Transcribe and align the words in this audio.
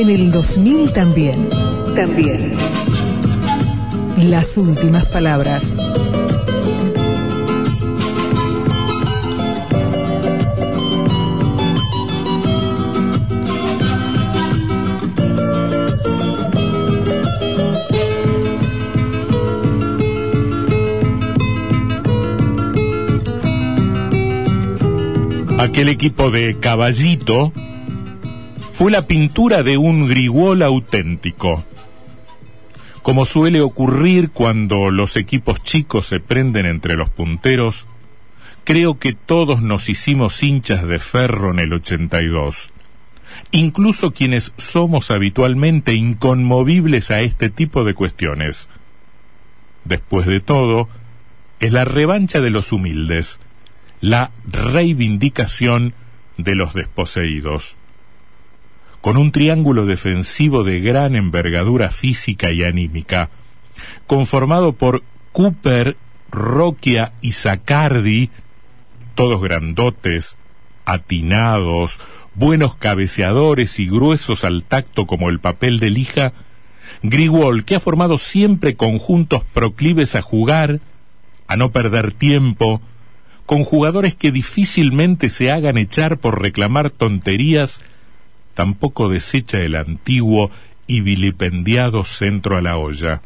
En 0.00 0.10
el 0.10 0.30
2000 0.30 0.92
también. 0.92 1.48
También. 1.96 2.52
Las 4.16 4.56
últimas 4.56 5.04
palabras. 5.06 5.76
Aquel 25.58 25.88
equipo 25.88 26.30
de 26.30 26.56
caballito 26.60 27.52
fue 28.78 28.92
la 28.92 29.08
pintura 29.08 29.64
de 29.64 29.76
un 29.76 30.06
Grigol 30.06 30.62
auténtico. 30.62 31.64
Como 33.02 33.24
suele 33.24 33.60
ocurrir 33.60 34.30
cuando 34.30 34.92
los 34.92 35.16
equipos 35.16 35.60
chicos 35.64 36.06
se 36.06 36.20
prenden 36.20 36.64
entre 36.64 36.94
los 36.94 37.10
punteros, 37.10 37.86
creo 38.62 39.00
que 39.00 39.14
todos 39.14 39.62
nos 39.62 39.88
hicimos 39.88 40.44
hinchas 40.44 40.86
de 40.86 41.00
ferro 41.00 41.50
en 41.50 41.58
el 41.58 41.72
82. 41.72 42.70
Incluso 43.50 44.12
quienes 44.12 44.52
somos 44.58 45.10
habitualmente 45.10 45.94
inconmovibles 45.94 47.10
a 47.10 47.20
este 47.20 47.50
tipo 47.50 47.82
de 47.82 47.94
cuestiones. 47.94 48.68
Después 49.82 50.24
de 50.24 50.38
todo, 50.38 50.88
es 51.58 51.72
la 51.72 51.84
revancha 51.84 52.40
de 52.40 52.50
los 52.50 52.70
humildes 52.70 53.40
la 54.00 54.30
reivindicación 54.46 55.94
de 56.36 56.54
los 56.54 56.74
desposeídos. 56.74 57.74
Con 59.00 59.16
un 59.16 59.32
triángulo 59.32 59.86
defensivo 59.86 60.64
de 60.64 60.80
gran 60.80 61.14
envergadura 61.14 61.90
física 61.90 62.50
y 62.50 62.64
anímica, 62.64 63.30
conformado 64.06 64.72
por 64.72 65.02
Cooper, 65.32 65.96
Roquia 66.30 67.12
y 67.20 67.32
Zacardi, 67.32 68.30
todos 69.14 69.40
grandotes, 69.40 70.36
atinados, 70.84 71.98
buenos 72.34 72.76
cabeceadores 72.76 73.78
y 73.78 73.86
gruesos 73.86 74.44
al 74.44 74.64
tacto 74.64 75.06
como 75.06 75.28
el 75.28 75.40
papel 75.40 75.80
de 75.80 75.90
lija, 75.90 76.32
Grigol, 77.02 77.64
que 77.64 77.76
ha 77.76 77.80
formado 77.80 78.18
siempre 78.18 78.74
conjuntos 78.74 79.44
proclives 79.52 80.14
a 80.14 80.22
jugar, 80.22 80.80
a 81.46 81.56
no 81.56 81.70
perder 81.70 82.12
tiempo, 82.12 82.80
con 83.46 83.64
jugadores 83.64 84.14
que 84.14 84.30
difícilmente 84.30 85.30
se 85.30 85.50
hagan 85.50 85.78
echar 85.78 86.18
por 86.18 86.40
reclamar 86.40 86.90
tonterías, 86.90 87.80
tampoco 88.58 89.08
desecha 89.08 89.58
el 89.58 89.76
antiguo 89.76 90.50
y 90.88 91.00
vilipendiado 91.00 92.02
centro 92.02 92.56
a 92.56 92.60
la 92.60 92.76
olla. 92.76 93.22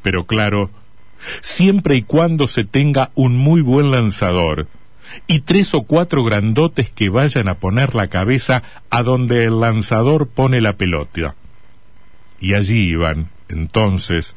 Pero 0.00 0.24
claro, 0.24 0.70
siempre 1.42 1.96
y 1.96 2.02
cuando 2.02 2.48
se 2.48 2.64
tenga 2.64 3.10
un 3.14 3.36
muy 3.36 3.60
buen 3.60 3.90
lanzador 3.90 4.68
y 5.26 5.40
tres 5.40 5.74
o 5.74 5.82
cuatro 5.82 6.24
grandotes 6.24 6.88
que 6.88 7.10
vayan 7.10 7.46
a 7.46 7.56
poner 7.56 7.94
la 7.94 8.06
cabeza 8.06 8.62
a 8.88 9.02
donde 9.02 9.44
el 9.44 9.60
lanzador 9.60 10.28
pone 10.28 10.62
la 10.62 10.78
pelota. 10.78 11.34
Y 12.40 12.54
allí 12.54 12.88
iban, 12.88 13.28
entonces, 13.50 14.34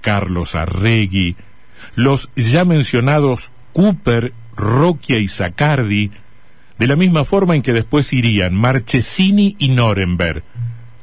Carlos 0.00 0.56
Arregui, 0.56 1.36
los 1.94 2.28
ya 2.34 2.64
mencionados 2.64 3.52
Cooper, 3.72 4.32
Roquia 4.56 5.20
y 5.20 5.28
Zacardi, 5.28 6.10
de 6.78 6.86
la 6.86 6.96
misma 6.96 7.24
forma 7.24 7.56
en 7.56 7.62
que 7.62 7.72
después 7.72 8.12
irían 8.12 8.54
Marchesini 8.54 9.56
y 9.58 9.68
Norenberg 9.68 10.44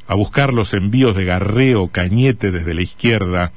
a 0.08 0.16
buscar 0.16 0.54
los 0.54 0.74
envíos 0.74 1.16
de 1.16 1.26
Garreo 1.26 1.88
Cañete 1.88 2.52
desde 2.52 2.74
la 2.74 2.82
izquierda, 2.82 3.52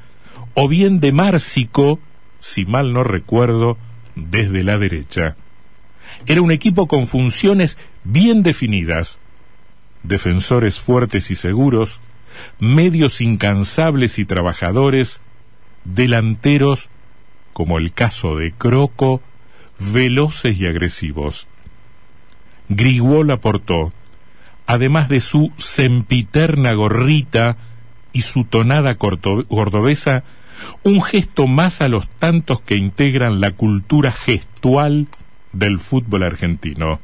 o 0.55 0.67
bien 0.67 0.99
de 1.01 1.13
Márcico, 1.13 2.01
si 2.41 2.65
mal 2.65 2.93
no 2.93 3.05
recuerdo, 3.05 3.77
desde 4.15 4.65
la 4.65 4.79
derecha. 4.79 5.37
Era 6.27 6.43
un 6.43 6.51
equipo 6.51 6.89
con 6.89 7.07
funciones 7.07 7.79
bien 8.03 8.43
definidas, 8.43 9.21
defensores 10.03 10.81
fuertes 10.81 11.31
y 11.31 11.35
seguros, 11.35 12.01
medios 12.59 13.21
incansables 13.21 14.19
y 14.19 14.25
trabajadores, 14.25 15.21
delanteros 15.85 16.89
como 17.53 17.79
el 17.79 17.93
caso 17.93 18.37
de 18.37 18.53
Croco, 18.53 19.21
veloces 19.79 20.59
y 20.61 20.67
agresivos. 20.67 21.48
Grigol 22.69 23.31
aportó, 23.31 23.93
además 24.67 25.09
de 25.09 25.21
su 25.21 25.53
sempiterna 25.57 26.73
gorrita 26.73 27.57
y 28.13 28.23
su 28.23 28.45
tonada 28.45 28.97
cordobesa, 28.97 30.25
un 30.83 31.03
gesto 31.03 31.47
más 31.47 31.81
a 31.81 31.89
los 31.89 32.09
tantos 32.19 32.61
que 32.61 32.77
integran 32.77 33.41
la 33.41 33.53
cultura 33.53 34.13
gestual 34.13 35.07
del 35.53 35.79
fútbol 35.79 36.25
argentino. 36.25 37.01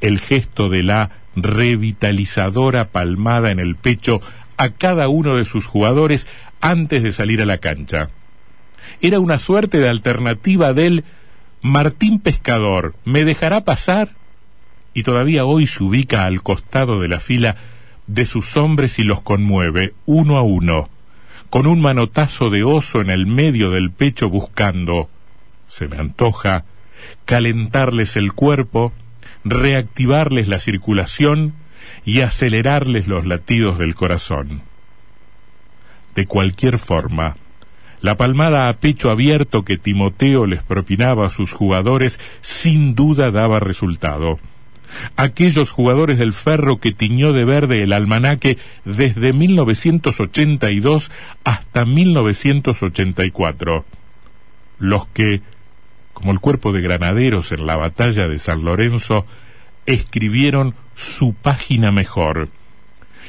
El 0.00 0.20
gesto 0.20 0.68
de 0.68 0.82
la 0.82 1.10
revitalizadora 1.34 2.88
palmada 2.88 3.50
en 3.50 3.60
el 3.60 3.76
pecho 3.76 4.20
a 4.56 4.70
cada 4.70 5.08
uno 5.08 5.36
de 5.36 5.44
sus 5.44 5.66
jugadores 5.66 6.26
antes 6.60 7.02
de 7.02 7.12
salir 7.12 7.42
a 7.42 7.46
la 7.46 7.58
cancha 7.58 8.10
era 9.00 9.20
una 9.20 9.38
suerte 9.38 9.78
de 9.78 9.88
alternativa 9.88 10.72
del 10.72 11.04
Martín 11.62 12.20
Pescador, 12.20 12.94
¿me 13.04 13.24
dejará 13.24 13.62
pasar? 13.64 14.10
Y 14.96 15.02
todavía 15.02 15.44
hoy 15.44 15.66
se 15.66 15.84
ubica 15.84 16.24
al 16.24 16.42
costado 16.42 17.02
de 17.02 17.08
la 17.08 17.20
fila 17.20 17.56
de 18.06 18.24
sus 18.24 18.56
hombres 18.56 18.98
y 18.98 19.04
los 19.04 19.20
conmueve, 19.20 19.92
uno 20.06 20.38
a 20.38 20.42
uno, 20.42 20.88
con 21.50 21.66
un 21.66 21.82
manotazo 21.82 22.48
de 22.48 22.64
oso 22.64 23.02
en 23.02 23.10
el 23.10 23.26
medio 23.26 23.70
del 23.72 23.90
pecho 23.90 24.30
buscando, 24.30 25.10
se 25.68 25.86
me 25.86 25.98
antoja, 25.98 26.64
calentarles 27.26 28.16
el 28.16 28.32
cuerpo, 28.32 28.94
reactivarles 29.44 30.48
la 30.48 30.60
circulación 30.60 31.52
y 32.06 32.22
acelerarles 32.22 33.06
los 33.06 33.26
latidos 33.26 33.76
del 33.76 33.94
corazón. 33.94 34.62
De 36.14 36.24
cualquier 36.24 36.78
forma, 36.78 37.36
la 38.00 38.16
palmada 38.16 38.70
a 38.70 38.78
pecho 38.78 39.10
abierto 39.10 39.62
que 39.62 39.76
Timoteo 39.76 40.46
les 40.46 40.62
propinaba 40.62 41.26
a 41.26 41.30
sus 41.30 41.52
jugadores 41.52 42.18
sin 42.40 42.94
duda 42.94 43.30
daba 43.30 43.60
resultado. 43.60 44.38
Aquellos 45.16 45.70
jugadores 45.70 46.18
del 46.18 46.32
ferro 46.32 46.78
que 46.78 46.92
tiñó 46.92 47.32
de 47.32 47.44
verde 47.44 47.82
el 47.82 47.92
almanaque 47.92 48.58
desde 48.84 49.32
1982 49.32 51.10
hasta 51.44 51.84
1984. 51.84 53.84
Los 54.78 55.06
que, 55.08 55.42
como 56.12 56.32
el 56.32 56.40
cuerpo 56.40 56.72
de 56.72 56.82
granaderos 56.82 57.52
en 57.52 57.66
la 57.66 57.76
batalla 57.76 58.28
de 58.28 58.38
San 58.38 58.64
Lorenzo, 58.64 59.26
escribieron 59.86 60.74
su 60.94 61.34
página 61.34 61.92
mejor 61.92 62.48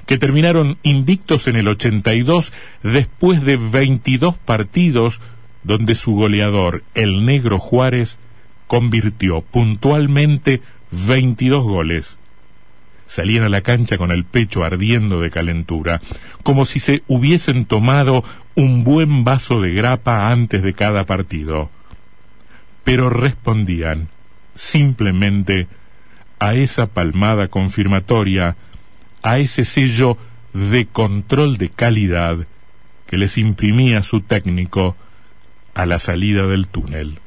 que 0.07 0.17
terminaron 0.17 0.77
invictos 0.83 1.47
en 1.47 1.57
el 1.57 1.67
82 1.67 2.53
después 2.81 3.43
de 3.43 3.57
22 3.57 4.35
partidos 4.37 5.19
donde 5.63 5.95
su 5.95 6.13
goleador, 6.13 6.83
el 6.95 7.25
negro 7.25 7.59
Juárez, 7.59 8.17
convirtió 8.67 9.41
puntualmente 9.41 10.61
22 10.91 11.63
goles. 11.63 12.17
Salían 13.07 13.43
a 13.43 13.49
la 13.49 13.61
cancha 13.61 13.97
con 13.97 14.11
el 14.11 14.25
pecho 14.25 14.63
ardiendo 14.63 15.21
de 15.21 15.31
calentura, 15.31 16.01
como 16.43 16.65
si 16.65 16.79
se 16.79 17.03
hubiesen 17.07 17.65
tomado 17.65 18.23
un 18.55 18.83
buen 18.83 19.23
vaso 19.23 19.61
de 19.61 19.73
grapa 19.73 20.29
antes 20.29 20.61
de 20.61 20.73
cada 20.73 21.05
partido. 21.05 21.69
Pero 22.83 23.09
respondían 23.09 24.09
simplemente 24.55 25.67
a 26.39 26.53
esa 26.53 26.87
palmada 26.87 27.47
confirmatoria 27.47 28.55
a 29.23 29.39
ese 29.39 29.65
sello 29.65 30.17
de 30.53 30.85
control 30.85 31.57
de 31.57 31.69
calidad 31.69 32.47
que 33.07 33.17
les 33.17 33.37
imprimía 33.37 34.03
su 34.03 34.21
técnico 34.21 34.95
a 35.73 35.85
la 35.85 35.99
salida 35.99 36.47
del 36.47 36.67
túnel. 36.67 37.19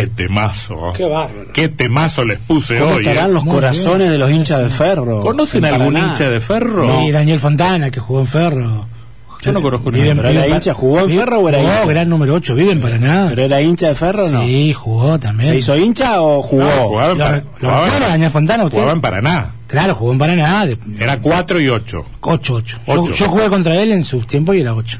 Qué 0.00 0.06
temazo. 0.06 0.92
Qué 0.96 1.04
bárbaro. 1.04 1.52
Qué 1.52 1.68
temazo 1.68 2.24
les 2.24 2.38
puse 2.38 2.78
¿Cómo 2.78 2.92
hoy. 2.94 3.06
estarán 3.06 3.30
eh. 3.30 3.34
los 3.34 3.44
Muy 3.44 3.54
corazones 3.54 3.98
bien, 3.98 4.10
de 4.12 4.18
los 4.18 4.28
sí, 4.28 4.34
hinchas 4.36 4.58
sí. 4.58 4.64
de 4.64 4.70
ferro? 4.70 5.20
¿Conocen 5.20 5.64
En 5.64 5.74
algún 5.74 5.92
Paraná. 5.94 6.12
hincha 6.12 6.30
de 6.30 6.40
ferro? 6.40 7.02
Y 7.02 7.10
Daniel 7.10 7.38
Fontana, 7.38 7.90
que 7.90 8.00
jugó 8.00 8.20
en 8.20 8.26
Ferro. 8.26 8.86
Yo 9.40 9.52
no 9.52 9.62
conozco 9.62 9.90
en- 9.94 10.16
¿Pero 10.16 10.28
era 10.30 10.48
hincha? 10.48 10.74
¿Jugó 10.74 10.98
en 11.00 11.10
Ferro 11.10 11.38
o 11.38 11.48
era 11.48 11.60
hincha? 11.60 11.84
gran 11.86 12.08
número 12.08 12.34
8, 12.34 12.54
vive 12.56 12.72
en 12.72 12.80
Paraná. 12.80 13.26
¿Pero 13.30 13.42
era 13.42 13.62
hincha 13.62 13.86
de 13.86 13.94
ferro 13.94 14.24
o 14.24 14.28
no? 14.30 14.40
Sí, 14.42 14.72
jugó 14.72 15.16
también. 15.20 15.50
¿Se 15.52 15.56
hizo 15.58 15.76
hincha 15.76 16.20
o 16.20 16.42
jugó? 16.42 16.64
No, 16.64 16.70
jugaba 16.88 17.12
en 17.12 17.18
¿Lo, 17.18 17.24
Para- 17.24 17.36
lo 17.36 17.44
jugaba 17.60 17.78
en- 17.78 17.84
recuerda 17.84 18.08
Daniel 18.08 18.30
Fontana 18.32 18.64
usted? 18.64 18.74
jugaba 18.76 18.92
en 18.92 19.00
Paraná. 19.00 19.52
Claro, 19.68 19.94
jugó 19.94 20.12
en 20.12 20.18
Paraná. 20.18 20.66
De, 20.66 20.78
Era 20.98 21.20
4 21.20 21.60
y 21.60 21.68
8. 21.68 22.04
8, 22.20 22.54
8. 22.54 22.78
Ocho. 22.86 23.06
Yo, 23.06 23.14
yo 23.14 23.28
jugué 23.28 23.48
contra 23.48 23.76
él 23.80 23.92
en 23.92 24.04
sus 24.04 24.26
tiempos 24.26 24.56
y 24.56 24.60
era 24.62 24.74
8. 24.74 24.98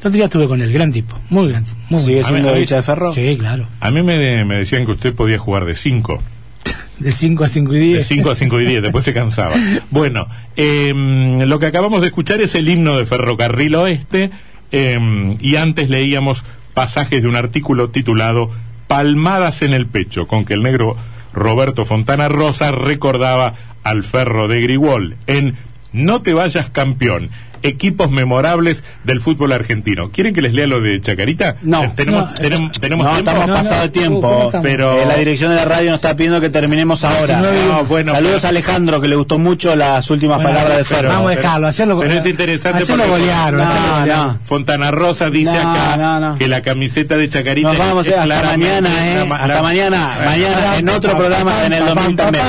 El 0.00 0.06
otro 0.06 0.10
día 0.12 0.24
estuve 0.26 0.46
con 0.46 0.62
él, 0.62 0.72
gran 0.72 0.92
tipo, 0.92 1.18
muy 1.28 1.48
gran 1.48 1.64
tipo. 1.64 1.76
Muy 1.90 1.98
¿Sigue 2.00 2.22
siendo 2.22 2.50
A 2.50 2.52
ver, 2.52 2.60
hincha 2.60 2.76
de 2.76 2.82
ferro? 2.82 3.12
Sí, 3.12 3.36
claro. 3.36 3.66
A 3.80 3.90
mí 3.90 4.00
me, 4.02 4.44
me 4.44 4.56
decían 4.56 4.86
que 4.86 4.92
usted 4.92 5.12
podía 5.12 5.38
jugar 5.38 5.64
de 5.64 5.74
5. 5.74 6.22
De 6.98 7.12
5 7.12 7.44
a 7.44 7.48
5 7.48 7.74
y 7.74 7.78
De 7.78 7.84
10. 7.84 8.06
5 8.06 8.30
a 8.30 8.34
5 8.34 8.60
y 8.60 8.66
10, 8.66 8.82
después 8.82 9.04
se 9.04 9.12
cansaba. 9.14 9.54
Bueno, 9.90 10.28
em, 10.56 11.40
lo 11.42 11.58
que 11.58 11.66
acabamos 11.66 12.00
de 12.00 12.08
escuchar 12.08 12.40
es 12.40 12.54
el 12.54 12.68
himno 12.68 12.96
de 12.96 13.06
Ferrocarril 13.06 13.74
Oeste 13.74 14.30
em, 14.70 15.36
y 15.40 15.56
antes 15.56 15.88
leíamos 15.90 16.44
pasajes 16.74 17.22
de 17.22 17.28
un 17.28 17.36
artículo 17.36 17.90
titulado 17.90 18.50
Palmadas 18.86 19.62
en 19.62 19.72
el 19.72 19.86
pecho, 19.86 20.26
con 20.26 20.44
que 20.44 20.54
el 20.54 20.62
negro 20.62 20.96
Roberto 21.32 21.84
Fontana 21.84 22.28
Rosa 22.28 22.70
recordaba 22.70 23.54
al 23.82 24.02
Ferro 24.02 24.48
de 24.48 24.60
Grigol 24.60 25.16
en 25.26 25.56
No 25.92 26.22
te 26.22 26.34
vayas 26.34 26.70
campeón. 26.70 27.30
Equipos 27.62 28.10
memorables 28.10 28.84
del 29.04 29.20
fútbol 29.20 29.52
argentino. 29.52 30.10
¿Quieren 30.10 30.34
que 30.34 30.40
les 30.42 30.54
lea 30.54 30.66
lo 30.66 30.80
de 30.80 31.00
Chacarita? 31.00 31.56
No. 31.62 31.92
¿Tenemos, 31.96 32.26
No, 32.28 32.34
tenemos, 32.34 32.72
tenemos 32.80 33.06
No, 33.06 33.12
tiempo? 33.14 33.30
estamos 33.30 33.56
pasado 33.58 33.80
de 33.82 33.88
Uh, 34.08 34.20
¿cómo 34.20 34.38
tiempo, 34.48 34.60
pero 34.62 34.98
Eh, 35.02 35.06
la 35.06 35.16
dirección 35.16 35.50
de 35.50 35.56
la 35.56 35.64
radio 35.64 35.90
nos 35.90 35.96
está 35.98 36.14
pidiendo 36.16 36.40
que 36.40 36.50
terminemos 36.50 37.04
ahora. 37.04 37.40
19 37.40 37.58
No, 37.66 37.84
bueno, 37.84 38.12
Saludos 38.12 38.36
pero- 38.36 38.46
a 38.46 38.50
Alejandro, 38.50 39.00
que 39.00 39.08
le 39.08 39.16
gustó 39.16 39.38
mucho 39.38 39.74
las 39.76 40.10
últimas 40.10 40.36
Bueno, 40.38 40.50
palabras 40.50 40.78
de 40.78 40.84
Ferro. 40.84 41.08
Vamos 41.08 41.32
a 41.32 41.36
dejarlo, 41.36 41.66
hacerlo 41.66 41.98
pero 41.98 42.14
es 42.14 42.26
interesante 42.26 42.84
porque- 42.86 43.06
golearon. 43.08 44.38
Fontana 44.44 44.90
Rosa 44.90 45.30
dice 45.30 45.52
No, 45.52 45.60
acá 45.72 45.96
no, 45.96 46.20
no. 46.20 46.38
que 46.38 46.48
la 46.48 46.62
camiseta 46.62 47.16
de 47.16 47.28
Chacarita 47.28 47.68
Nos 47.68 47.78
vamos 47.78 48.06
es 48.06 48.12
hasta 48.16 48.42
mañana, 48.42 48.88
¿eh? 49.08 49.28
Hasta 49.30 49.46
la- 49.48 49.62
mañana. 49.62 50.12
Eh, 50.20 50.24
Mañana 50.26 50.78
en 50.78 50.88
otro 50.88 51.16
programa 51.16 51.64
en 51.64 51.72
el 51.72 51.86
2000 51.86 52.16
también. 52.16 52.44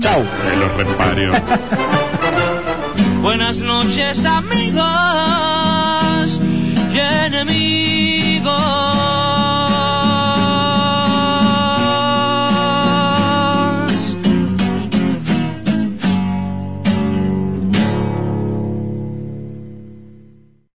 Chau. 0.00 0.22
los 0.58 0.74
reparios. 0.76 1.36
Buenas 3.34 3.62
noches, 3.62 4.24
amigos. 4.26 5.53